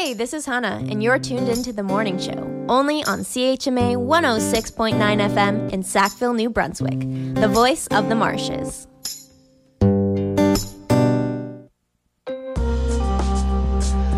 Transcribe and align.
Hey, 0.00 0.14
this 0.14 0.32
is 0.32 0.46
Hannah, 0.46 0.82
and 0.88 1.02
you're 1.02 1.18
tuned 1.18 1.50
into 1.50 1.74
the 1.74 1.82
morning 1.82 2.18
show, 2.18 2.64
only 2.70 3.04
on 3.04 3.18
CHMA 3.18 3.96
106.9 3.96 4.94
FM 4.96 5.70
in 5.74 5.82
Sackville, 5.82 6.32
New 6.32 6.48
Brunswick, 6.48 7.00
the 7.34 7.46
voice 7.46 7.86
of 7.88 8.08
the 8.08 8.14
marshes. 8.14 8.86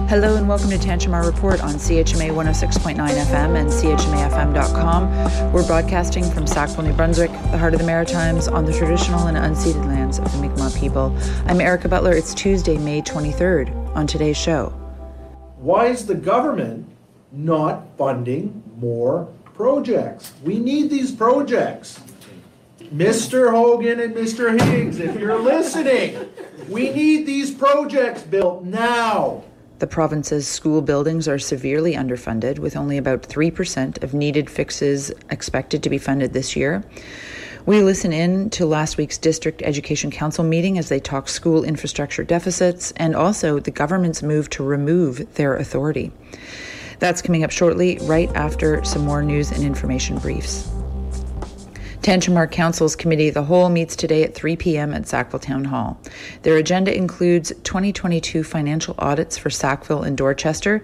Hello 0.09 0.37
and 0.37 0.49
welcome 0.49 0.71
to 0.71 0.79
Tantramar 0.79 1.27
Report 1.27 1.61
on 1.61 1.75
CHMA 1.75 2.31
106.9 2.31 2.97
FM 2.97 3.59
and 3.59 3.69
CHMAFM.com. 3.69 5.53
We're 5.53 5.67
broadcasting 5.67 6.31
from 6.31 6.47
Sackville, 6.47 6.85
New 6.85 6.93
Brunswick, 6.93 7.33
the 7.51 7.59
heart 7.59 7.75
of 7.75 7.81
the 7.81 7.87
Maritimes, 7.87 8.47
on 8.47 8.67
the 8.67 8.73
traditional 8.73 9.27
and 9.27 9.37
unceded 9.37 9.85
lands 9.87 10.21
of 10.21 10.31
the 10.31 10.39
Mi'kmaq 10.39 10.79
people. 10.79 11.13
I'm 11.47 11.61
Erica 11.61 11.89
Butler. 11.89 12.13
It's 12.13 12.35
Tuesday, 12.35 12.79
May 12.79 13.03
23rd. 13.03 13.97
On 13.97 14.07
today's 14.07 14.37
show, 14.37 14.73
why 15.63 15.87
is 15.87 16.07
the 16.07 16.15
government 16.15 16.85
not 17.31 17.87
funding 17.97 18.65
more 18.79 19.29
projects? 19.55 20.33
We 20.43 20.59
need 20.59 20.91
these 20.91 21.13
projects. 21.13 22.01
Mr. 22.93 23.53
Hogan 23.53 24.01
and 24.01 24.13
Mr. 24.13 24.61
Higgs, 24.61 24.99
if 24.99 25.19
you're 25.19 25.39
listening, 25.39 26.29
we 26.69 26.91
need 26.91 27.27
these 27.27 27.53
projects 27.53 28.23
built 28.23 28.65
now. 28.65 29.45
The 29.79 29.87
province's 29.87 30.49
school 30.49 30.83
buildings 30.83 31.29
are 31.29 31.39
severely 31.39 31.95
underfunded, 31.95 32.59
with 32.59 32.77
only 32.77 32.99
about 32.99 33.23
3% 33.23 34.03
of 34.03 34.15
needed 34.15 34.51
fixes 34.51 35.13
expected 35.31 35.83
to 35.85 35.91
be 35.91 35.99
funded 35.99 36.33
this 36.33 36.57
year. 36.57 36.85
We 37.65 37.81
listen 37.81 38.13
in 38.13 38.51
to 38.51 38.67
last 38.67 38.97
week's 38.97 39.19
District 39.19 39.63
Education 39.63 40.11
Council 40.11 40.43
meeting 40.43 40.79
as 40.79 40.89
they 40.89 40.99
talk 40.99 41.29
school 41.29 41.63
infrastructure 41.63 42.25
deficits 42.25 42.93
and 42.97 43.15
also 43.15 43.61
the 43.61 43.71
government's 43.71 44.21
move 44.21 44.51
to 44.51 44.65
remove 44.65 45.33
their 45.35 45.55
authority. 45.55 46.11
That's 46.99 47.23
coming 47.23 47.45
up 47.45 47.53
shortly, 47.53 47.99
right 48.03 48.29
after 48.35 48.85
some 48.85 49.05
more 49.05 49.23
news 49.23 49.53
and 49.53 49.63
information 49.63 50.19
briefs. 50.19 50.69
Tantramar 52.03 52.51
Council's 52.51 52.97
Committee 52.97 53.31
the 53.31 53.45
Whole 53.45 53.69
meets 53.69 53.95
today 53.95 54.25
at 54.25 54.35
3 54.35 54.57
p.m. 54.57 54.93
at 54.93 55.07
Sackville 55.07 55.39
Town 55.39 55.65
Hall. 55.65 56.01
Their 56.43 56.57
agenda 56.57 56.93
includes 56.93 57.53
2022 57.63 58.43
financial 58.43 58.97
audits 58.99 59.39
for 59.39 59.51
Sackville 59.51 60.03
and 60.03 60.19
Dorchester, 60.19 60.83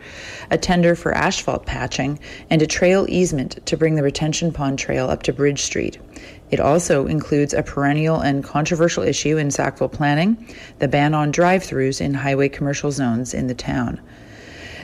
a 0.52 0.58
tender 0.58 0.94
for 0.94 1.12
asphalt 1.12 1.66
patching, 1.66 2.20
and 2.50 2.62
a 2.62 2.68
trail 2.68 3.04
easement 3.08 3.66
to 3.66 3.76
bring 3.76 3.96
the 3.96 4.04
retention 4.04 4.52
pond 4.52 4.78
trail 4.78 5.10
up 5.10 5.24
to 5.24 5.32
Bridge 5.32 5.62
Street. 5.62 5.98
It 6.50 6.60
also 6.60 7.06
includes 7.06 7.52
a 7.52 7.62
perennial 7.62 8.20
and 8.20 8.42
controversial 8.42 9.02
issue 9.02 9.36
in 9.36 9.50
Sackville 9.50 9.88
planning 9.88 10.48
the 10.78 10.88
ban 10.88 11.14
on 11.14 11.30
drive 11.30 11.62
throughs 11.62 12.00
in 12.00 12.14
highway 12.14 12.48
commercial 12.48 12.90
zones 12.90 13.34
in 13.34 13.46
the 13.46 13.54
town. 13.54 14.00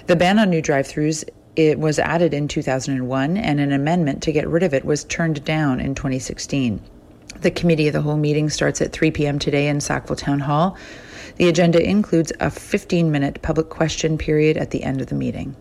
The 0.07 0.17
ban 0.17 0.39
on 0.39 0.51
new 0.51 0.61
drive 0.61 0.87
throughs 0.87 1.25
it 1.57 1.79
was 1.79 1.99
added 1.99 2.35
in 2.35 2.49
2001 2.49 3.37
and 3.37 3.61
an 3.61 3.73
amendment 3.73 4.23
to 4.25 4.33
get 4.33 4.49
rid 4.49 4.63
of 4.63 4.75
it 4.75 4.85
was 4.85 5.05
turned 5.05 5.45
down 5.45 5.81
in 5.81 5.95
2016. 5.95 6.81
The 7.41 7.51
committee 7.51 7.87
of 7.89 7.93
the 7.93 8.03
whole 8.03 8.17
meeting 8.17 8.51
starts 8.51 8.81
at 8.81 8.93
3 8.93 9.11
p.m. 9.13 9.39
today 9.39 9.69
in 9.69 9.81
Sackville 9.81 10.17
Town 10.17 10.41
Hall. 10.41 10.77
The 11.37 11.49
agenda 11.49 11.83
includes 11.83 12.33
a 12.41 12.51
15 12.51 13.11
minute 13.11 13.43
public 13.43 13.69
question 13.69 14.19
period 14.19 14.57
at 14.57 14.71
the 14.71 14.83
end 14.83 15.01
of 15.01 15.09
the 15.09 15.15
meeting. 15.15 15.57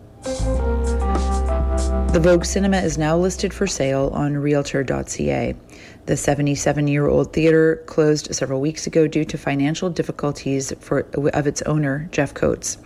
The 2.14 2.20
Vogue 2.20 2.44
Cinema 2.44 2.76
is 2.76 2.96
now 2.96 3.18
listed 3.18 3.52
for 3.52 3.66
sale 3.66 4.12
on 4.14 4.36
Realtor.ca. 4.36 5.56
The 6.06 6.16
77 6.16 6.86
year 6.86 7.08
old 7.08 7.32
theater 7.32 7.82
closed 7.86 8.32
several 8.32 8.60
weeks 8.60 8.86
ago 8.86 9.08
due 9.08 9.24
to 9.24 9.36
financial 9.36 9.90
difficulties 9.90 10.72
for, 10.78 11.08
of 11.34 11.48
its 11.48 11.60
owner, 11.62 12.08
Jeff 12.12 12.32
Coates. 12.32 12.78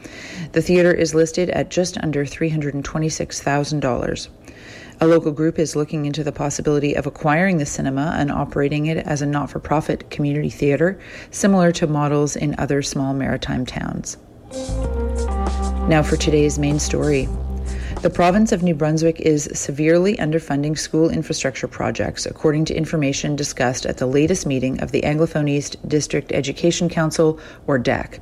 The 0.53 0.63
theater 0.63 0.95
is 0.95 1.15
listed 1.15 1.51
at 1.51 1.69
just 1.69 1.99
under 1.99 2.25
$326,000. 2.25 4.29
A 5.03 5.07
local 5.07 5.33
group 5.33 5.59
is 5.59 5.77
looking 5.77 6.07
into 6.07 6.25
the 6.25 6.33
possibility 6.33 6.95
of 6.95 7.07
acquiring 7.07 7.59
the 7.59 7.67
cinema 7.67 8.15
and 8.17 8.33
operating 8.33 8.87
it 8.87 9.07
as 9.07 9.21
a 9.21 9.27
not 9.27 9.51
for 9.51 9.59
profit 9.59 10.09
community 10.09 10.49
theater, 10.49 10.99
similar 11.31 11.71
to 11.73 11.87
models 11.87 12.35
in 12.35 12.55
other 12.57 12.81
small 12.81 13.13
maritime 13.13 13.67
towns. 13.67 14.17
Now 15.87 16.03
for 16.03 16.17
today's 16.17 16.59
main 16.59 16.79
story. 16.79 17.29
The 18.01 18.11
province 18.11 18.53
of 18.53 18.63
New 18.63 18.77
Brunswick 18.77 19.19
is 19.23 19.51
severely 19.55 20.17
underfunding 20.19 20.79
school 20.79 21.11
infrastructure 21.11 21.67
projects, 21.67 22.27
according 22.27 22.67
to 22.67 22.75
information 22.75 23.35
discussed 23.35 23.85
at 23.87 23.97
the 23.97 24.07
latest 24.07 24.47
meeting 24.47 24.81
of 24.81 24.93
the 24.93 25.03
Anglophone 25.03 25.51
East 25.51 25.77
District 25.89 26.31
Education 26.31 26.89
Council, 26.89 27.41
or 27.67 27.77
DEC. 27.77 28.21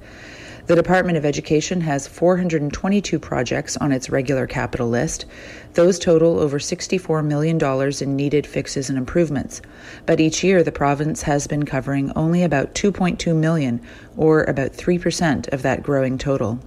The 0.66 0.76
Department 0.76 1.19
of 1.19 1.26
Education 1.26 1.82
has 1.82 2.09
422 2.09 3.19
projects 3.19 3.76
on 3.76 3.92
its 3.92 4.09
regular 4.09 4.47
capital 4.47 4.88
list. 4.88 5.26
Those 5.75 5.98
total 5.98 6.41
over 6.41 6.59
$64 6.59 7.22
million 7.22 7.60
in 8.00 8.16
needed 8.16 8.47
fixes 8.47 8.88
and 8.88 8.97
improvements. 8.97 9.60
But 10.06 10.20
each 10.20 10.42
year, 10.42 10.62
the 10.62 10.72
province 10.72 11.20
has 11.22 11.47
been 11.47 11.66
covering 11.66 12.10
only 12.16 12.42
about 12.42 12.75
2.2 12.75 13.36
million, 13.36 13.82
or 14.16 14.44
about 14.44 14.72
3% 14.72 15.53
of 15.53 15.60
that 15.60 15.82
growing 15.82 16.16
total. 16.16 16.60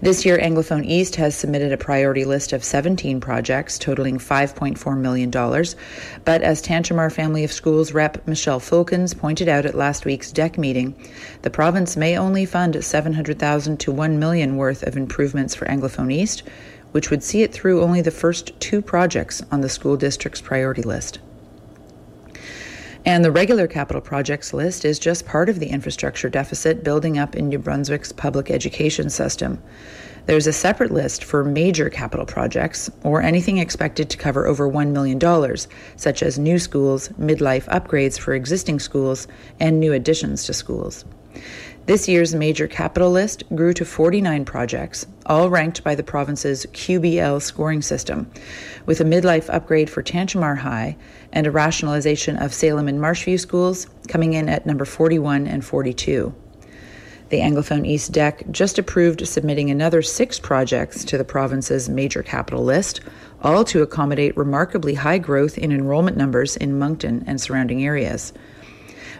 This 0.00 0.24
year, 0.24 0.38
Anglophone 0.38 0.84
East 0.84 1.16
has 1.16 1.34
submitted 1.34 1.72
a 1.72 1.76
priority 1.76 2.24
list 2.24 2.52
of 2.52 2.64
17 2.64 3.20
projects 3.20 3.78
totaling 3.78 4.18
$5.4 4.18 4.98
million. 4.98 5.30
But 5.30 6.42
as 6.42 6.62
Tantramar 6.62 7.12
Family 7.12 7.44
of 7.44 7.52
Schools 7.52 7.92
rep 7.92 8.26
Michelle 8.26 8.60
Fulkins 8.60 9.16
pointed 9.16 9.48
out 9.48 9.66
at 9.66 9.74
last 9.74 10.04
week's 10.04 10.32
DEC 10.32 10.58
meeting, 10.58 10.94
the 11.42 11.50
province 11.50 11.96
may 11.96 12.16
only 12.16 12.44
fund 12.44 12.82
700,000 12.84 13.78
to 13.80 13.92
$1 13.92 14.18
million 14.18 14.56
worth 14.56 14.82
of 14.82 14.96
improvements 14.96 15.54
for 15.54 15.66
Anglophone 15.66 16.12
East, 16.12 16.42
which 16.92 17.10
would 17.10 17.22
see 17.22 17.42
it 17.42 17.52
through 17.52 17.82
only 17.82 18.00
the 18.00 18.10
first 18.10 18.58
two 18.60 18.80
projects 18.80 19.42
on 19.50 19.60
the 19.60 19.68
school 19.68 19.96
district's 19.96 20.40
priority 20.40 20.82
list. 20.82 21.18
And 23.06 23.24
the 23.24 23.30
regular 23.30 23.68
capital 23.68 24.02
projects 24.02 24.52
list 24.52 24.84
is 24.84 24.98
just 24.98 25.26
part 25.26 25.48
of 25.48 25.60
the 25.60 25.68
infrastructure 25.68 26.28
deficit 26.28 26.82
building 26.82 27.18
up 27.18 27.36
in 27.36 27.48
New 27.48 27.60
Brunswick's 27.60 28.10
public 28.10 28.50
education 28.50 29.10
system. 29.10 29.62
There's 30.26 30.48
a 30.48 30.52
separate 30.52 30.90
list 30.90 31.22
for 31.22 31.44
major 31.44 31.88
capital 31.88 32.26
projects 32.26 32.90
or 33.04 33.22
anything 33.22 33.58
expected 33.58 34.10
to 34.10 34.16
cover 34.16 34.44
over 34.44 34.68
$1 34.68 34.90
million, 34.90 35.20
such 35.94 36.20
as 36.20 36.36
new 36.36 36.58
schools, 36.58 37.08
midlife 37.10 37.66
upgrades 37.66 38.18
for 38.18 38.34
existing 38.34 38.80
schools, 38.80 39.28
and 39.60 39.78
new 39.78 39.92
additions 39.92 40.42
to 40.46 40.52
schools. 40.52 41.04
This 41.86 42.08
year's 42.08 42.34
major 42.34 42.66
capital 42.66 43.12
list 43.12 43.44
grew 43.54 43.72
to 43.74 43.84
49 43.84 44.44
projects, 44.44 45.06
all 45.24 45.50
ranked 45.50 45.84
by 45.84 45.94
the 45.94 46.02
province's 46.02 46.66
QBL 46.72 47.40
scoring 47.40 47.80
system, 47.80 48.28
with 48.86 49.00
a 49.00 49.04
midlife 49.04 49.48
upgrade 49.54 49.88
for 49.88 50.02
Tantramar 50.02 50.58
High 50.58 50.96
and 51.32 51.46
a 51.46 51.52
rationalization 51.52 52.38
of 52.38 52.52
Salem 52.52 52.88
and 52.88 52.98
Marshview 52.98 53.38
schools 53.38 53.86
coming 54.08 54.32
in 54.32 54.48
at 54.48 54.66
number 54.66 54.84
41 54.84 55.46
and 55.46 55.64
42. 55.64 56.34
The 57.28 57.38
Anglophone 57.38 57.86
East 57.86 58.10
DEC 58.10 58.50
just 58.50 58.80
approved 58.80 59.24
submitting 59.24 59.70
another 59.70 60.02
six 60.02 60.40
projects 60.40 61.04
to 61.04 61.16
the 61.16 61.24
province's 61.24 61.88
major 61.88 62.24
capital 62.24 62.64
list, 62.64 63.00
all 63.42 63.62
to 63.62 63.82
accommodate 63.82 64.36
remarkably 64.36 64.94
high 64.94 65.18
growth 65.18 65.56
in 65.56 65.70
enrollment 65.70 66.16
numbers 66.16 66.56
in 66.56 66.80
Moncton 66.80 67.22
and 67.28 67.40
surrounding 67.40 67.84
areas. 67.84 68.32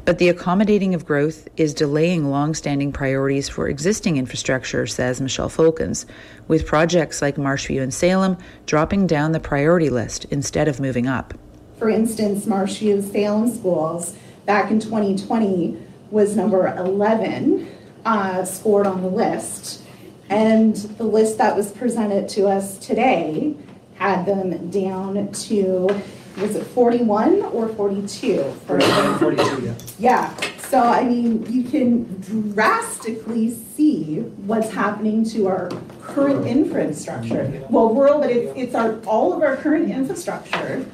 But 0.07 0.19
the 0.19 0.29
accommodating 0.29 0.95
of 0.95 1.05
growth 1.05 1.49
is 1.57 1.75
delaying 1.75 2.31
long-standing 2.31 2.93
priorities 2.93 3.49
for 3.49 3.69
existing 3.69 4.19
infrastructure, 4.19 4.87
says 4.87 5.21
Michelle 5.21 5.51
Fulkins, 5.51 6.07
with 6.47 6.65
projects 6.65 7.21
like 7.21 7.35
Marshview 7.35 7.83
and 7.83 7.93
Salem 7.93 8.39
dropping 8.67 9.09
down 9.09 9.33
the 9.33 9.41
priority 9.41 9.91
list 9.91 10.25
instead 10.27 10.69
of 10.69 10.79
moving 10.79 11.09
up. 11.09 11.35
For 11.81 11.91
instance, 11.91 12.47
Marshview 12.47 13.03
Salem 13.11 13.53
Schools 13.53 14.17
back 14.45 14.71
in 14.71 14.79
2020 14.79 15.77
was 16.13 16.37
number 16.37 16.69
11 16.77 17.69
uh, 18.05 18.45
scored 18.45 18.87
on 18.87 19.03
the 19.03 19.09
list. 19.09 19.83
And 20.31 20.77
the 20.77 21.05
list 21.05 21.37
that 21.39 21.57
was 21.57 21.73
presented 21.73 22.29
to 22.29 22.47
us 22.47 22.79
today 22.79 23.57
had 23.97 24.25
them 24.25 24.71
down 24.71 25.33
to 25.33 26.01
was 26.37 26.55
it 26.55 26.67
41 26.67 27.43
or 27.43 27.69
42? 27.69 28.43
For 28.67 28.81
42, 28.81 29.63
yeah. 29.63 29.75
Yeah. 29.99 30.37
So, 30.59 30.81
I 30.81 31.05
mean, 31.05 31.47
you 31.51 31.63
can 31.63 32.05
drastically 32.53 33.51
see 33.51 34.21
what's 34.21 34.71
happening 34.71 35.25
to 35.31 35.47
our 35.47 35.71
current 36.03 36.47
infrastructure. 36.47 37.45
Mm-hmm. 37.45 37.73
Well, 37.73 37.95
world, 37.95 38.23
but 38.23 38.31
it's, 38.31 38.53
it's 38.57 38.75
our 38.75 39.01
all 39.07 39.33
of 39.33 39.43
our 39.43 39.57
current 39.57 39.91
infrastructure 39.91 40.85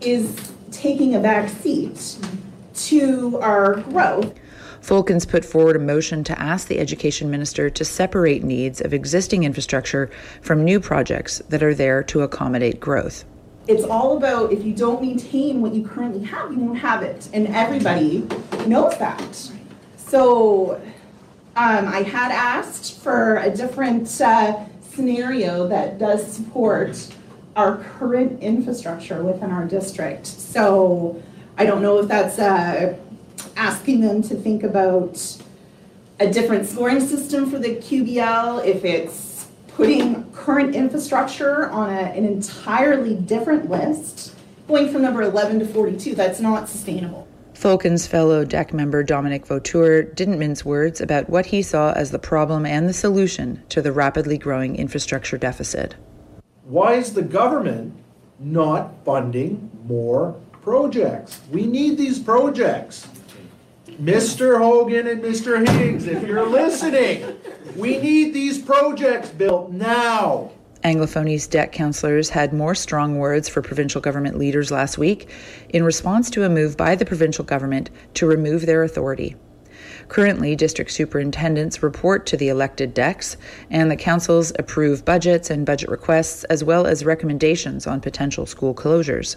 is 0.00 0.52
taking 0.70 1.14
a 1.16 1.20
back 1.20 1.48
seat 1.48 2.18
to 2.74 3.38
our 3.40 3.80
growth. 3.80 4.32
Fulkins 4.80 5.28
put 5.28 5.44
forward 5.44 5.74
a 5.74 5.80
motion 5.80 6.22
to 6.22 6.40
ask 6.40 6.68
the 6.68 6.78
education 6.78 7.28
minister 7.28 7.68
to 7.68 7.84
separate 7.84 8.44
needs 8.44 8.80
of 8.80 8.94
existing 8.94 9.42
infrastructure 9.42 10.08
from 10.40 10.64
new 10.64 10.78
projects 10.78 11.38
that 11.48 11.62
are 11.62 11.74
there 11.74 12.04
to 12.04 12.22
accommodate 12.22 12.78
growth 12.78 13.24
it's 13.68 13.84
all 13.84 14.16
about 14.16 14.52
if 14.52 14.64
you 14.64 14.72
don't 14.72 15.00
maintain 15.02 15.60
what 15.60 15.74
you 15.74 15.86
currently 15.86 16.24
have, 16.24 16.52
you 16.52 16.58
won't 16.58 16.78
have 16.78 17.02
it. 17.02 17.28
And 17.32 17.48
everybody 17.48 18.26
knows 18.66 18.96
that. 18.98 19.50
So 19.96 20.80
um, 21.56 21.88
I 21.88 22.02
had 22.02 22.30
asked 22.30 23.00
for 23.00 23.38
a 23.38 23.50
different 23.50 24.20
uh, 24.20 24.64
scenario 24.82 25.66
that 25.68 25.98
does 25.98 26.30
support 26.32 27.08
our 27.56 27.78
current 27.78 28.40
infrastructure 28.42 29.22
within 29.22 29.50
our 29.50 29.64
district. 29.64 30.26
So 30.26 31.20
I 31.58 31.64
don't 31.64 31.82
know 31.82 31.98
if 31.98 32.08
that's 32.08 32.38
uh, 32.38 32.96
asking 33.56 34.00
them 34.02 34.22
to 34.22 34.34
think 34.34 34.62
about 34.62 35.42
a 36.20 36.30
different 36.30 36.66
scoring 36.66 37.00
system 37.00 37.50
for 37.50 37.58
the 37.58 37.76
QBL, 37.76 38.64
if 38.64 38.84
it's 38.84 39.25
putting 39.76 40.24
current 40.32 40.74
infrastructure 40.74 41.68
on 41.68 41.90
a, 41.90 41.92
an 41.92 42.24
entirely 42.24 43.14
different 43.14 43.68
list, 43.68 44.34
going 44.68 44.90
from 44.90 45.02
number 45.02 45.20
11 45.20 45.58
to 45.58 45.66
42, 45.66 46.14
that's 46.14 46.40
not 46.40 46.66
sustainable. 46.66 47.28
Fulkens 47.52 48.08
fellow 48.08 48.44
DEC 48.44 48.72
member 48.72 49.02
Dominic 49.02 49.46
Vautour 49.46 50.14
didn't 50.14 50.38
mince 50.38 50.64
words 50.64 51.00
about 51.00 51.28
what 51.28 51.46
he 51.46 51.60
saw 51.60 51.92
as 51.92 52.10
the 52.10 52.18
problem 52.18 52.64
and 52.64 52.88
the 52.88 52.94
solution 52.94 53.62
to 53.68 53.82
the 53.82 53.92
rapidly 53.92 54.38
growing 54.38 54.76
infrastructure 54.76 55.36
deficit. 55.36 55.94
Why 56.64 56.94
is 56.94 57.12
the 57.12 57.22
government 57.22 57.94
not 58.38 58.92
funding 59.04 59.70
more 59.86 60.40
projects? 60.62 61.40
We 61.50 61.66
need 61.66 61.98
these 61.98 62.18
projects. 62.18 63.06
Mr. 64.00 64.58
Hogan 64.58 65.06
and 65.06 65.22
Mr. 65.22 65.66
Higgs, 65.66 66.06
if 66.06 66.22
you're 66.26 66.46
listening, 66.46 67.38
we 67.76 67.96
need 67.98 68.34
these 68.34 68.58
projects 68.58 69.30
built 69.30 69.70
now. 69.70 70.50
Anglophone 70.84 71.30
East 71.30 71.50
DEC 71.50 71.72
councillors 71.72 72.28
had 72.28 72.52
more 72.52 72.74
strong 72.74 73.16
words 73.18 73.48
for 73.48 73.62
provincial 73.62 74.00
government 74.00 74.38
leaders 74.38 74.70
last 74.70 74.98
week 74.98 75.30
in 75.70 75.82
response 75.82 76.28
to 76.30 76.44
a 76.44 76.48
move 76.48 76.76
by 76.76 76.94
the 76.94 77.06
provincial 77.06 77.44
government 77.44 77.88
to 78.14 78.26
remove 78.26 78.66
their 78.66 78.82
authority. 78.82 79.34
Currently, 80.08 80.54
district 80.56 80.92
superintendents 80.92 81.82
report 81.82 82.26
to 82.26 82.36
the 82.36 82.48
elected 82.48 82.94
DECs, 82.94 83.36
and 83.70 83.90
the 83.90 83.96
councils 83.96 84.52
approve 84.58 85.04
budgets 85.04 85.50
and 85.50 85.66
budget 85.66 85.88
requests 85.88 86.44
as 86.44 86.62
well 86.62 86.86
as 86.86 87.04
recommendations 87.04 87.86
on 87.86 88.00
potential 88.00 88.46
school 88.46 88.74
closures. 88.74 89.36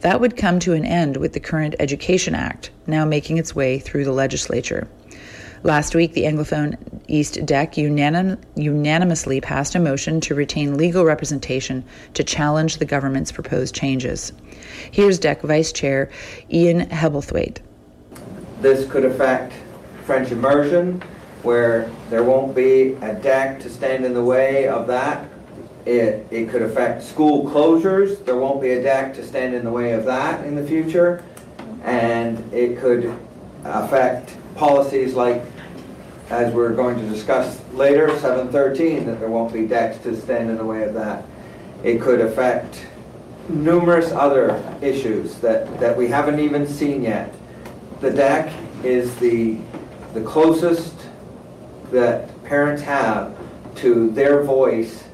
That 0.00 0.20
would 0.20 0.36
come 0.36 0.58
to 0.60 0.72
an 0.72 0.86
end 0.86 1.18
with 1.18 1.34
the 1.34 1.40
current 1.40 1.74
Education 1.78 2.34
Act, 2.34 2.70
now 2.86 3.04
making 3.04 3.36
its 3.36 3.54
way 3.54 3.78
through 3.78 4.04
the 4.04 4.12
legislature. 4.12 4.88
Last 5.62 5.94
week, 5.94 6.14
the 6.14 6.22
Anglophone 6.22 6.78
East 7.06 7.44
DEC 7.44 7.74
unanim- 7.74 8.38
unanimously 8.56 9.42
passed 9.42 9.74
a 9.74 9.78
motion 9.78 10.18
to 10.22 10.34
retain 10.34 10.78
legal 10.78 11.04
representation 11.04 11.84
to 12.14 12.24
challenge 12.24 12.78
the 12.78 12.86
government's 12.86 13.30
proposed 13.30 13.74
changes. 13.74 14.32
Here's 14.90 15.18
DEC 15.18 15.42
Vice 15.42 15.70
Chair 15.70 16.08
Ian 16.50 16.86
Hebblethwaite. 16.88 17.58
This 18.62 18.90
could 18.90 19.04
affect 19.04 19.52
French 20.06 20.32
immersion, 20.32 21.02
where 21.42 21.90
there 22.08 22.24
won't 22.24 22.54
be 22.54 22.94
a 23.02 23.14
DEC 23.14 23.60
to 23.60 23.68
stand 23.68 24.06
in 24.06 24.14
the 24.14 24.24
way 24.24 24.66
of 24.66 24.86
that. 24.86 25.28
It, 25.86 26.26
it 26.30 26.50
could 26.50 26.62
affect 26.62 27.02
school 27.02 27.50
closures. 27.50 28.24
There 28.24 28.36
won't 28.36 28.60
be 28.60 28.70
a 28.70 28.82
DEC 28.82 29.14
to 29.14 29.26
stand 29.26 29.54
in 29.54 29.64
the 29.64 29.70
way 29.70 29.92
of 29.92 30.04
that 30.04 30.44
in 30.44 30.54
the 30.54 30.66
future. 30.66 31.24
And 31.82 32.52
it 32.52 32.78
could 32.78 33.18
affect 33.64 34.36
policies 34.56 35.14
like, 35.14 35.42
as 36.28 36.52
we're 36.52 36.74
going 36.74 36.96
to 36.98 37.08
discuss 37.08 37.60
later, 37.72 38.08
713, 38.18 39.06
that 39.06 39.20
there 39.20 39.30
won't 39.30 39.52
be 39.52 39.60
DECs 39.60 40.02
to 40.02 40.20
stand 40.20 40.50
in 40.50 40.58
the 40.58 40.64
way 40.64 40.82
of 40.82 40.94
that. 40.94 41.24
It 41.82 42.00
could 42.00 42.20
affect 42.20 42.86
numerous 43.48 44.12
other 44.12 44.62
issues 44.80 45.36
that, 45.36 45.80
that 45.80 45.96
we 45.96 46.08
haven't 46.08 46.40
even 46.40 46.66
seen 46.66 47.02
yet. 47.02 47.34
The 48.00 48.10
DEC 48.10 48.84
is 48.84 49.14
the, 49.16 49.58
the 50.14 50.20
closest 50.20 50.94
that 51.90 52.44
parents 52.44 52.82
have 52.82 53.36
to 53.76 54.10
their 54.10 54.42
voice 54.42 55.04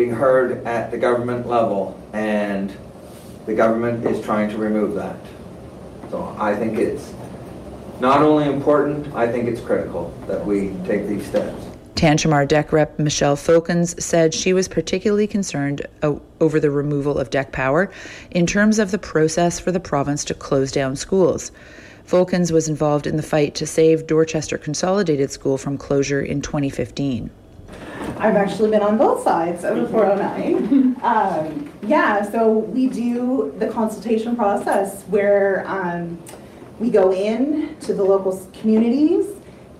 being 0.00 0.12
heard 0.12 0.64
at 0.64 0.90
the 0.90 0.96
government 0.96 1.46
level, 1.46 1.94
and 2.14 2.74
the 3.44 3.52
government 3.52 4.02
is 4.06 4.24
trying 4.24 4.48
to 4.48 4.56
remove 4.56 4.94
that. 4.94 5.14
So 6.10 6.34
I 6.38 6.56
think 6.56 6.78
it's 6.78 7.12
not 8.00 8.22
only 8.22 8.46
important, 8.46 9.14
I 9.14 9.30
think 9.30 9.46
it's 9.46 9.60
critical 9.60 10.10
that 10.26 10.42
we 10.42 10.70
take 10.86 11.06
these 11.06 11.26
steps. 11.26 11.62
Tantramar 11.96 12.48
DEC 12.48 12.72
Rep 12.72 12.98
Michelle 12.98 13.36
Fulkens 13.36 14.00
said 14.00 14.32
she 14.32 14.54
was 14.54 14.68
particularly 14.68 15.26
concerned 15.26 15.86
o- 16.02 16.22
over 16.40 16.58
the 16.58 16.70
removal 16.70 17.18
of 17.18 17.28
DEC 17.28 17.52
power 17.52 17.90
in 18.30 18.46
terms 18.46 18.78
of 18.78 18.92
the 18.92 18.98
process 18.98 19.60
for 19.60 19.70
the 19.70 19.80
province 19.80 20.24
to 20.24 20.32
close 20.32 20.72
down 20.72 20.96
schools. 20.96 21.52
Fulkens 22.06 22.50
was 22.50 22.70
involved 22.70 23.06
in 23.06 23.18
the 23.18 23.22
fight 23.22 23.54
to 23.56 23.66
save 23.66 24.06
Dorchester 24.06 24.56
Consolidated 24.56 25.30
School 25.30 25.58
from 25.58 25.76
closure 25.76 26.22
in 26.22 26.40
2015. 26.40 27.30
I've 28.20 28.36
actually 28.36 28.70
been 28.70 28.82
on 28.82 28.98
both 28.98 29.22
sides 29.24 29.64
of 29.64 29.76
the 29.76 29.88
409. 29.88 30.96
um, 31.02 31.72
yeah, 31.86 32.30
so 32.30 32.50
we 32.50 32.86
do 32.86 33.54
the 33.58 33.68
consultation 33.68 34.36
process 34.36 35.04
where 35.04 35.66
um, 35.66 36.22
we 36.78 36.90
go 36.90 37.12
in 37.12 37.76
to 37.80 37.94
the 37.94 38.04
local 38.04 38.46
communities 38.52 39.26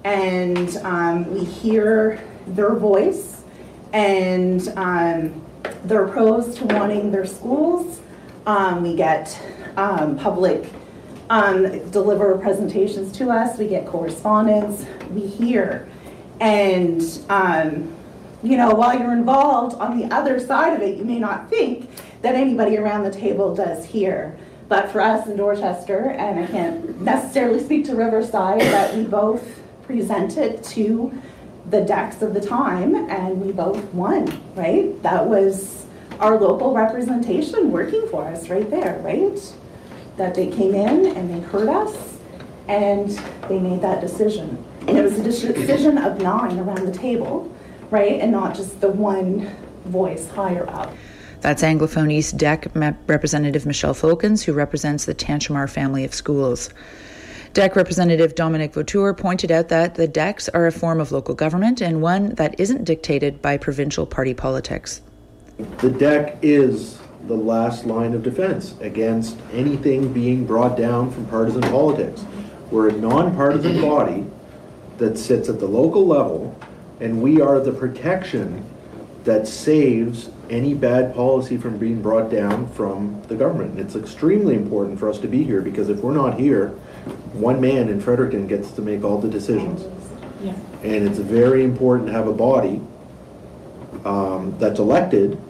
and 0.04 0.76
um, 0.78 1.30
we 1.30 1.44
hear 1.44 2.18
their 2.46 2.74
voice 2.74 3.44
and 3.92 4.68
um, 4.76 5.44
their 5.84 6.08
pros 6.08 6.56
to 6.56 6.64
wanting 6.64 7.12
their 7.12 7.26
schools. 7.26 8.00
Um, 8.46 8.82
we 8.82 8.96
get 8.96 9.38
um, 9.76 10.16
public 10.16 10.72
deliver 11.90 12.38
presentations 12.38 13.12
to 13.18 13.28
us. 13.28 13.58
We 13.58 13.68
get 13.68 13.86
correspondence. 13.86 14.86
We 15.10 15.26
hear 15.26 15.88
and 16.40 17.02
you 18.42 18.56
know, 18.56 18.74
while 18.74 18.98
you're 18.98 19.12
involved 19.12 19.76
on 19.76 19.98
the 19.98 20.12
other 20.14 20.40
side 20.40 20.74
of 20.74 20.82
it, 20.82 20.96
you 20.96 21.04
may 21.04 21.18
not 21.18 21.50
think 21.50 21.90
that 22.22 22.34
anybody 22.34 22.76
around 22.76 23.04
the 23.04 23.10
table 23.10 23.54
does 23.54 23.84
hear. 23.84 24.38
But 24.68 24.90
for 24.92 25.00
us 25.00 25.26
in 25.26 25.36
Dorchester, 25.36 26.10
and 26.10 26.40
I 26.40 26.46
can't 26.46 27.00
necessarily 27.00 27.62
speak 27.62 27.86
to 27.86 27.96
Riverside, 27.96 28.60
but 28.60 28.94
we 28.94 29.04
both 29.04 29.60
presented 29.82 30.62
to 30.62 31.12
the 31.68 31.78
DECs 31.78 32.22
of 32.22 32.34
the 32.34 32.40
time 32.40 32.94
and 32.94 33.40
we 33.40 33.52
both 33.52 33.82
won, 33.92 34.40
right? 34.54 35.00
That 35.02 35.26
was 35.26 35.86
our 36.20 36.38
local 36.38 36.74
representation 36.74 37.70
working 37.70 38.06
for 38.08 38.24
us 38.26 38.48
right 38.48 38.68
there, 38.70 39.00
right? 39.00 39.40
That 40.16 40.34
they 40.34 40.48
came 40.48 40.74
in 40.74 41.16
and 41.16 41.30
they 41.30 41.40
heard 41.48 41.68
us 41.68 42.18
and 42.68 43.10
they 43.48 43.58
made 43.58 43.82
that 43.82 44.00
decision. 44.00 44.64
And 44.86 44.96
it 44.96 45.02
was 45.02 45.18
a 45.18 45.52
decision 45.52 45.98
of 45.98 46.20
nine 46.20 46.58
around 46.58 46.86
the 46.86 46.96
table 46.96 47.52
right? 47.90 48.20
And 48.20 48.32
not 48.32 48.54
just 48.54 48.80
the 48.80 48.90
one 48.90 49.54
voice 49.84 50.28
higher 50.28 50.68
up. 50.70 50.94
That's 51.40 51.62
Anglophone 51.62 52.12
East 52.12 52.36
DEC 52.36 52.98
Representative 53.06 53.64
Michelle 53.64 53.94
Fulkens, 53.94 54.44
who 54.44 54.52
represents 54.52 55.06
the 55.06 55.14
Tantramar 55.14 55.70
family 55.70 56.04
of 56.04 56.14
schools. 56.14 56.68
DEC 57.54 57.74
Representative 57.74 58.34
Dominic 58.34 58.74
Vautour 58.74 59.16
pointed 59.16 59.50
out 59.50 59.68
that 59.68 59.94
the 59.94 60.06
DECs 60.06 60.48
are 60.54 60.66
a 60.66 60.72
form 60.72 61.00
of 61.00 61.10
local 61.10 61.34
government 61.34 61.80
and 61.80 62.02
one 62.02 62.34
that 62.34 62.58
isn't 62.60 62.84
dictated 62.84 63.40
by 63.42 63.56
provincial 63.56 64.06
party 64.06 64.34
politics. 64.34 65.00
The 65.78 65.90
DEC 65.90 66.38
is 66.42 66.98
the 67.26 67.34
last 67.34 67.86
line 67.86 68.14
of 68.14 68.22
defense 68.22 68.74
against 68.80 69.38
anything 69.52 70.12
being 70.12 70.46
brought 70.46 70.76
down 70.76 71.10
from 71.10 71.26
partisan 71.26 71.62
politics. 71.62 72.24
We're 72.70 72.90
a 72.90 72.92
nonpartisan 72.92 73.80
body 73.80 74.26
that 74.98 75.18
sits 75.18 75.48
at 75.48 75.58
the 75.58 75.66
local 75.66 76.06
level 76.06 76.56
and 77.00 77.22
we 77.22 77.40
are 77.40 77.60
the 77.60 77.72
protection 77.72 78.64
that 79.24 79.46
saves 79.46 80.30
any 80.48 80.74
bad 80.74 81.14
policy 81.14 81.56
from 81.56 81.78
being 81.78 82.00
brought 82.02 82.30
down 82.30 82.68
from 82.72 83.22
the 83.28 83.34
government. 83.34 83.72
And 83.72 83.80
it's 83.80 83.96
extremely 83.96 84.54
important 84.54 84.98
for 84.98 85.08
us 85.08 85.18
to 85.18 85.28
be 85.28 85.44
here 85.44 85.60
because 85.60 85.88
if 85.88 85.98
we're 85.98 86.14
not 86.14 86.38
here, 86.38 86.68
one 87.32 87.60
man 87.60 87.88
in 87.88 88.00
Fredericton 88.00 88.46
gets 88.46 88.70
to 88.72 88.82
make 88.82 89.04
all 89.04 89.18
the 89.18 89.28
decisions. 89.28 89.82
Yeah. 90.42 90.54
And 90.82 91.06
it's 91.06 91.18
very 91.18 91.64
important 91.64 92.08
to 92.08 92.12
have 92.12 92.26
a 92.26 92.32
body 92.32 92.80
um, 94.04 94.56
that's 94.58 94.78
elected 94.78 95.40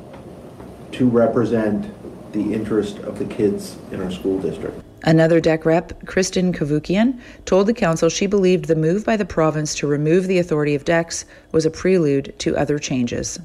to 0.93 1.09
represent 1.09 1.93
the 2.33 2.53
interest 2.53 2.99
of 2.99 3.19
the 3.19 3.25
kids 3.25 3.77
in 3.93 4.03
our 4.03 4.11
school 4.11 4.41
district. 4.41 4.81
Another 5.05 5.41
DEC 5.41 5.65
rep, 5.65 6.07
Kristen 6.07 6.53
Kavukian, 6.53 7.19
told 7.47 7.67
the 7.67 7.75
council 7.75 8.09
she 8.09 8.27
believed 8.27 8.67
the 8.67 8.77
move 8.77 9.05
by 9.05 9.17
the 9.17 9.25
province 9.25 9.75
to 9.77 9.87
remove 9.87 10.27
the 10.27 10.39
authority 10.39 10.75
of 10.75 10.85
DECs 10.85 11.25
was 11.53 11.65
a 11.65 11.71
prelude 11.71 12.35
to 12.39 12.57
other 12.57 12.79
changes. 12.79 13.39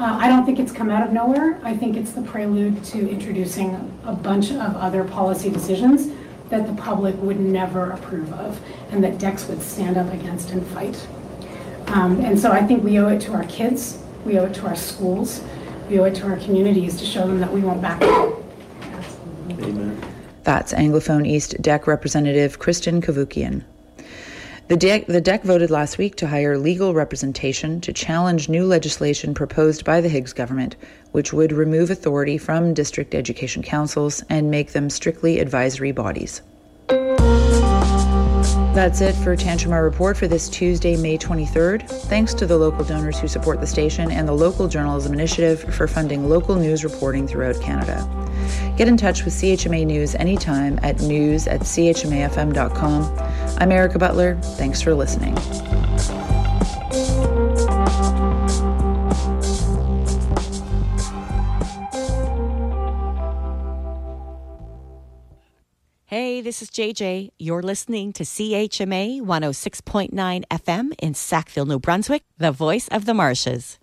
Uh, 0.00 0.16
I 0.20 0.28
don't 0.28 0.46
think 0.46 0.58
it's 0.58 0.72
come 0.72 0.90
out 0.90 1.06
of 1.06 1.12
nowhere. 1.12 1.60
I 1.64 1.76
think 1.76 1.96
it's 1.96 2.12
the 2.12 2.22
prelude 2.22 2.82
to 2.84 3.10
introducing 3.10 3.74
a 4.04 4.12
bunch 4.12 4.50
of 4.50 4.76
other 4.76 5.04
policy 5.04 5.50
decisions 5.50 6.10
that 6.50 6.66
the 6.66 6.72
public 6.80 7.14
would 7.20 7.40
never 7.40 7.90
approve 7.90 8.32
of 8.32 8.60
and 8.90 9.04
that 9.04 9.18
DECs 9.18 9.48
would 9.48 9.60
stand 9.60 9.98
up 9.98 10.10
against 10.14 10.50
and 10.50 10.66
fight. 10.68 11.06
Um, 11.88 12.20
and 12.20 12.38
so 12.38 12.52
I 12.52 12.62
think 12.62 12.84
we 12.84 12.98
owe 12.98 13.08
it 13.08 13.20
to 13.22 13.32
our 13.32 13.44
kids, 13.44 13.98
we 14.24 14.38
owe 14.38 14.44
it 14.44 14.54
to 14.54 14.66
our 14.66 14.76
schools, 14.76 15.42
we 15.90 15.98
owe 15.98 16.04
it 16.04 16.14
to 16.16 16.26
our 16.26 16.36
communities 16.36 16.96
to 16.98 17.04
show 17.04 17.26
them 17.26 17.40
that 17.40 17.52
we 17.52 17.60
won't 17.60 17.82
back 17.82 18.00
down. 18.00 18.44
Amen. 19.50 19.97
That's 20.48 20.72
Anglophone 20.72 21.26
East 21.26 21.60
DEC 21.60 21.86
Representative 21.86 22.58
Kristen 22.58 23.02
Kavukian. 23.02 23.64
The 24.68 24.78
DEC, 24.78 25.04
the 25.04 25.20
DEC 25.20 25.42
voted 25.42 25.70
last 25.70 25.98
week 25.98 26.16
to 26.16 26.26
hire 26.26 26.56
legal 26.56 26.94
representation 26.94 27.82
to 27.82 27.92
challenge 27.92 28.48
new 28.48 28.64
legislation 28.64 29.34
proposed 29.34 29.84
by 29.84 30.00
the 30.00 30.08
Higgs 30.08 30.32
government, 30.32 30.76
which 31.12 31.34
would 31.34 31.52
remove 31.52 31.90
authority 31.90 32.38
from 32.38 32.72
district 32.72 33.14
education 33.14 33.62
councils 33.62 34.24
and 34.30 34.50
make 34.50 34.72
them 34.72 34.88
strictly 34.88 35.38
advisory 35.38 35.92
bodies. 35.92 36.40
That's 38.74 39.02
it 39.02 39.16
for 39.16 39.36
Tantramar 39.36 39.82
Report 39.82 40.16
for 40.16 40.28
this 40.28 40.48
Tuesday, 40.48 40.96
May 40.96 41.18
23rd. 41.18 41.86
Thanks 42.04 42.32
to 42.32 42.46
the 42.46 42.56
local 42.56 42.86
donors 42.86 43.18
who 43.18 43.28
support 43.28 43.60
the 43.60 43.66
station 43.66 44.10
and 44.10 44.26
the 44.26 44.32
Local 44.32 44.66
Journalism 44.66 45.12
Initiative 45.12 45.74
for 45.74 45.86
funding 45.86 46.30
local 46.30 46.54
news 46.54 46.84
reporting 46.84 47.28
throughout 47.28 47.60
Canada. 47.60 48.08
Get 48.76 48.88
in 48.88 48.96
touch 48.96 49.24
with 49.24 49.34
CHMA 49.34 49.86
News 49.86 50.14
anytime 50.14 50.78
at 50.82 51.00
news 51.00 51.46
at 51.46 51.60
chmafm.com. 51.60 53.18
I'm 53.58 53.72
Erica 53.72 53.98
Butler. 53.98 54.36
Thanks 54.56 54.80
for 54.80 54.94
listening. 54.94 55.36
Hey, 66.06 66.40
this 66.40 66.62
is 66.62 66.70
JJ. 66.70 67.30
You're 67.38 67.62
listening 67.62 68.14
to 68.14 68.24
CHMA 68.24 69.20
106.9 69.20 70.42
FM 70.50 70.92
in 70.98 71.12
Sackville, 71.12 71.66
New 71.66 71.78
Brunswick, 71.78 72.22
the 72.38 72.50
voice 72.50 72.88
of 72.88 73.04
the 73.04 73.12
marshes. 73.12 73.78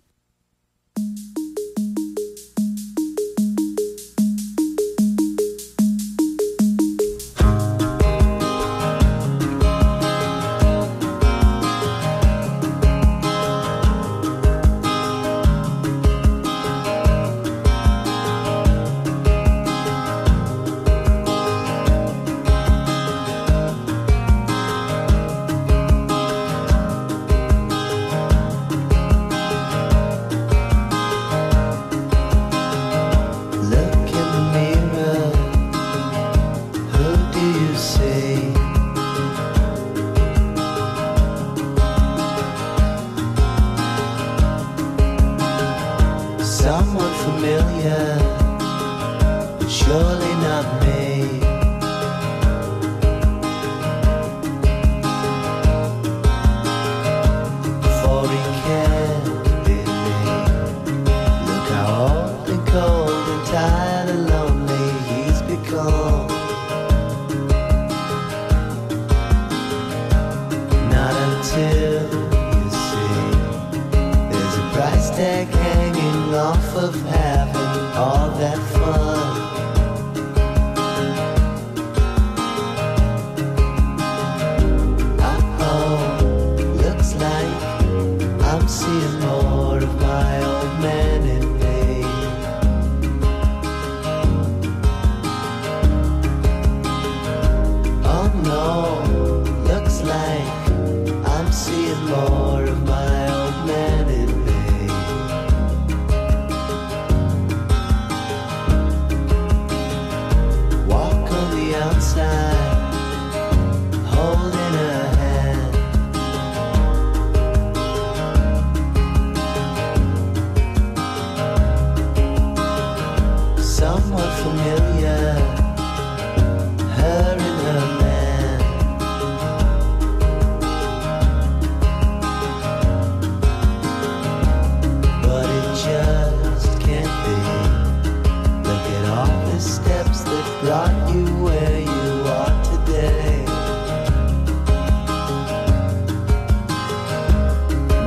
Brought 140.66 141.14
you 141.14 141.24
where 141.44 141.78
you 141.78 142.10
are 142.38 142.64
today. 142.64 143.44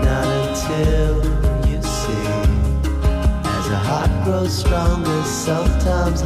Not 0.04 0.28
until 0.44 1.24
you 1.70 1.82
see. 1.82 2.28
As 3.56 3.68
a 3.70 3.80
heart 3.88 4.12
grows 4.26 4.54
stronger, 4.58 5.24
sometimes 5.24 6.22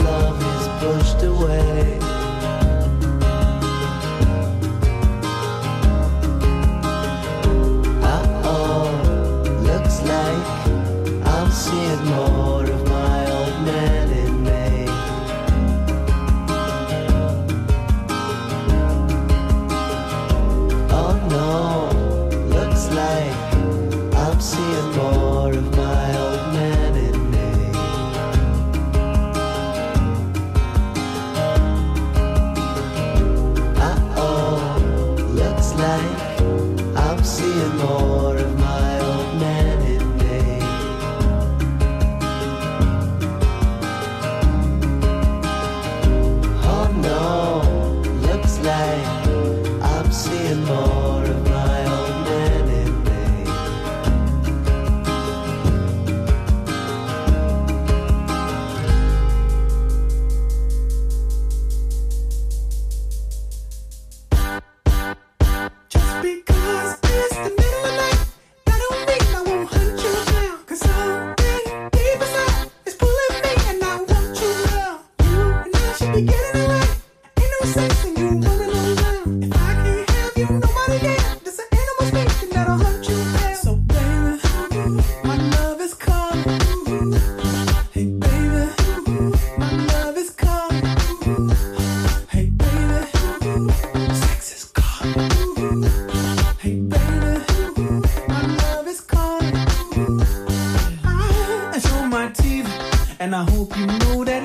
And 103.23 103.33
I 103.33 103.49
hope 103.51 103.77
you 103.77 103.85
know 103.85 104.25
that 104.25 104.43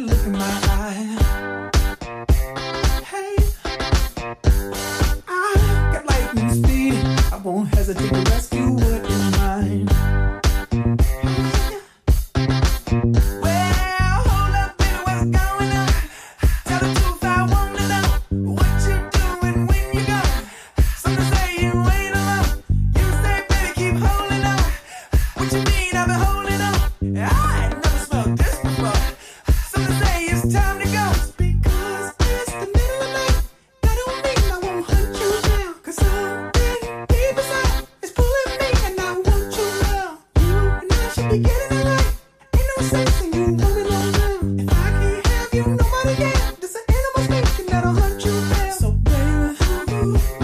Bye. 50.14 50.37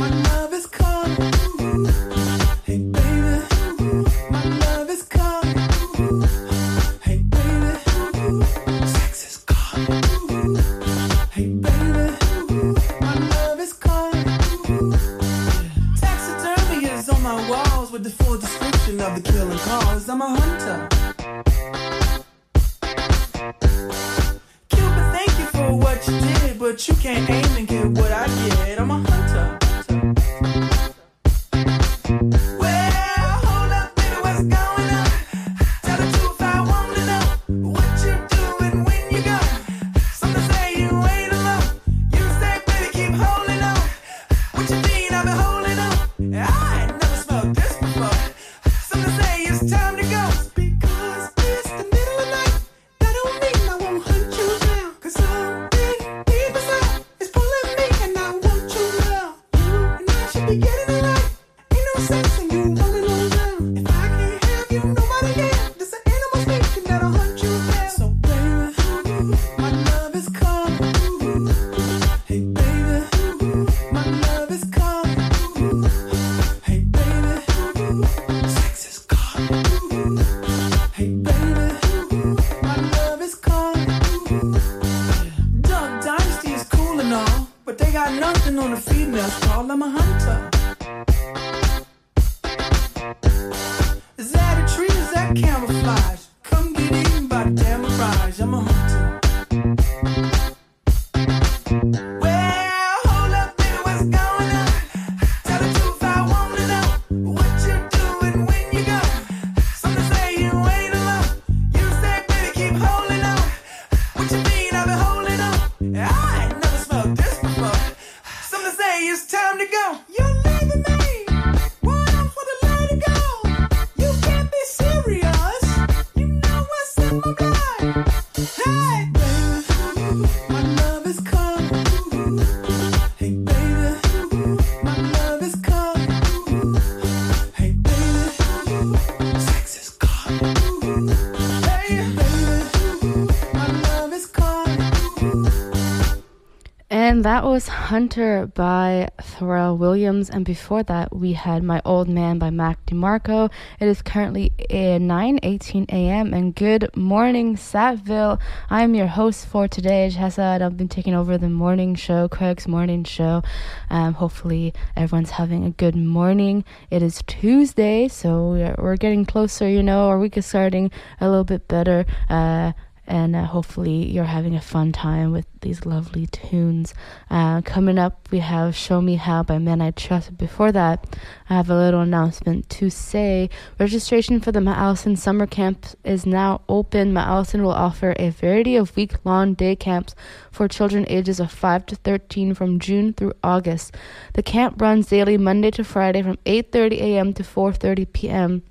that 147.25 147.43
was 147.43 147.69
Hunter 147.69 148.47
by 148.49 149.09
Pharrell 149.19 149.79
Williams. 149.79 150.29
And 150.29 150.45
before 150.45 150.83
that, 150.83 151.17
we 151.17 151.33
had 151.33 151.63
My 151.63 151.81
Old 151.83 152.07
Man 152.07 152.39
by 152.39 152.51
Mac 152.51 152.85
DeMarco. 152.85 153.51
It 153.81 153.89
is 153.89 154.03
currently 154.03 154.53
eh, 154.69 154.99
9 154.99 155.41
18 155.43 155.87
a.m. 155.89 156.35
And 156.35 156.55
good 156.55 156.95
morning, 156.95 157.57
Sackville. 157.57 158.39
I 158.69 158.83
am 158.83 158.95
your 158.95 159.07
host 159.07 159.47
for 159.47 159.67
today, 159.67 160.11
Shazad. 160.13 160.61
I've 160.61 160.77
been 160.77 160.91
taking 160.91 161.15
over 161.15 161.39
the 161.39 161.49
morning 161.49 161.95
show, 161.95 162.29
Craig's 162.29 162.69
morning 162.69 163.05
show. 163.05 163.43
Um, 163.89 164.13
hopefully, 164.13 164.75
everyone's 164.95 165.31
having 165.31 165.65
a 165.65 165.71
good 165.71 165.97
morning. 165.97 166.63
It 166.91 167.03
is 167.03 167.23
Tuesday, 167.27 168.07
so 168.07 168.51
we're, 168.51 168.75
we're 168.77 168.97
getting 168.97 169.25
closer, 169.25 169.67
you 169.67 169.83
know. 169.83 170.09
Our 170.09 170.19
week 170.19 170.37
is 170.37 170.45
starting 170.45 170.91
a 171.23 171.31
little 171.31 171.45
bit 171.45 171.69
better. 171.69 172.05
Uh, 172.29 172.73
and 173.07 173.37
uh, 173.37 173.45
hopefully 173.45 174.11
you're 174.11 174.25
having 174.25 174.55
a 174.55 174.61
fun 174.61 174.93
time 174.93 175.33
with 175.33 175.47
these 175.61 175.85
lovely 175.85 176.27
tunes. 176.27 176.95
Uh, 177.31 177.61
coming 177.63 177.99
up, 177.99 178.29
we 178.31 178.39
have 178.39 178.77
Show 178.77 179.01
Me 179.01 179.17
How 179.17 179.43
by 179.43 179.59
Men 179.59 179.81
I 179.81 179.91
Trust. 179.91 180.37
Before 180.37 180.73
that, 180.73 181.17
I 181.49 181.55
have 181.55 181.71
a 181.71 181.77
little 181.77 182.01
announcement 182.01 182.69
to 182.71 182.91
say. 182.91 183.51
Registration 183.79 184.41
for 184.41 184.53
the 184.53 184.61
Mount 184.61 184.79
Allison 184.79 185.17
Summer 185.17 185.47
Camp 185.47 185.87
is 186.05 186.27
now 186.27 186.63
open. 186.69 187.13
Mount 187.13 187.29
Allison 187.29 187.63
will 187.63 187.73
offer 187.73 188.15
a 188.19 188.31
variety 188.31 188.77
of 188.77 188.97
week 188.97 189.25
long 189.25 189.55
day 189.55 189.77
camps 189.77 190.15
for 190.51 190.69
children 190.69 191.05
ages 191.09 191.41
of 191.41 191.51
5 191.51 191.87
to 191.87 191.97
13 191.97 192.55
from 192.55 192.79
June 192.79 193.13
through 193.13 193.33
August. 193.43 193.95
The 194.35 194.43
camp 194.43 194.81
runs 194.81 195.09
daily 195.09 195.39
Monday 195.39 195.71
to 195.73 195.85
Friday 195.85 196.23
from 196.23 196.37
8.30 196.47 196.93
a.m. 197.01 197.33
to 197.35 197.43
4.30 197.43 198.13
p.m 198.13 198.63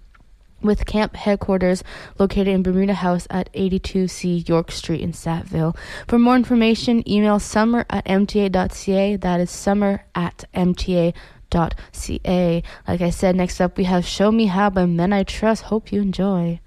with 0.64 0.86
camp 0.86 1.16
headquarters 1.16 1.84
located 2.18 2.48
in 2.48 2.64
Bermuda 2.64 2.94
House 2.94 3.28
at 3.30 3.52
82C 3.54 4.48
York 4.48 4.72
Street 4.72 5.02
in 5.02 5.14
Sackville. 5.14 5.76
For 6.08 6.18
more 6.18 6.36
information, 6.36 7.08
email 7.10 7.40
summer 7.40 7.86
at 7.90 8.06
mta.ca. 8.06 9.18
That 9.18 9.40
is 9.40 9.52
summer 9.52 10.04
at 10.16 10.46
mta.ca. 10.54 11.14
Like 12.88 13.02
I 13.02 13.10
said, 13.10 13.36
next 13.36 13.62
up 13.62 13.78
we 13.78 13.84
have 13.84 14.06
Show 14.06 14.32
Me 14.32 14.46
How 14.48 14.70
by 14.70 14.86
Men 14.86 15.14
I 15.14 15.24
Trust. 15.24 15.64
Hope 15.64 15.92
you 15.92 16.02
enjoy. 16.02 16.60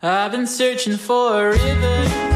I've 0.00 0.30
been 0.30 0.46
searching 0.46 0.96
for 0.96 1.48
a 1.48 1.50
river, 1.50 2.27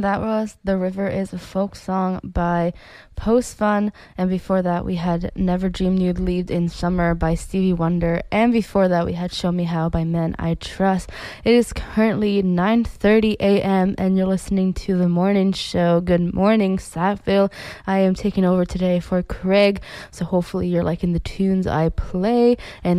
And 0.00 0.04
that 0.06 0.22
was 0.22 0.56
The 0.64 0.78
River 0.78 1.08
is 1.08 1.34
a 1.34 1.38
Folk 1.38 1.76
Song 1.76 2.20
by 2.24 2.72
Post 3.16 3.58
Fun. 3.58 3.92
And 4.16 4.30
before 4.30 4.62
that, 4.62 4.82
we 4.82 4.94
had 4.94 5.30
Never 5.36 5.68
Dreamed 5.68 6.00
You'd 6.00 6.18
Leave 6.18 6.50
in 6.50 6.70
Summer 6.70 7.14
by 7.14 7.34
Stevie 7.34 7.74
Wonder. 7.74 8.22
And 8.32 8.50
before 8.50 8.88
that, 8.88 9.04
we 9.04 9.12
had 9.12 9.30
Show 9.30 9.52
Me 9.52 9.64
How 9.64 9.90
by 9.90 10.04
Men 10.04 10.34
I 10.38 10.54
Trust. 10.54 11.10
It 11.44 11.52
is 11.52 11.74
currently 11.74 12.42
9.30 12.42 13.36
a.m. 13.40 13.94
and 13.98 14.16
you're 14.16 14.26
listening 14.26 14.72
to 14.72 14.96
The 14.96 15.06
Morning 15.06 15.52
Show. 15.52 16.00
Good 16.00 16.32
morning, 16.32 16.78
Sackville. 16.78 17.52
I 17.86 17.98
am 17.98 18.14
taking 18.14 18.46
over 18.46 18.64
today 18.64 19.00
for 19.00 19.22
Craig. 19.22 19.82
So 20.10 20.24
hopefully 20.24 20.68
you're 20.68 20.82
liking 20.82 21.12
the 21.12 21.20
tunes 21.20 21.66
I 21.66 21.90
play. 21.90 22.56
And 22.82 22.98